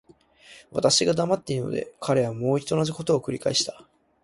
[0.71, 3.85] 私が黙っているので、彼はもう一度同じことを繰返した。